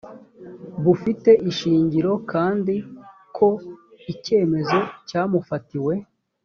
[0.83, 2.75] bufite ishingiro kandi
[3.37, 3.47] ko
[4.11, 4.77] icyemezo
[5.07, 5.93] cyamufatiwe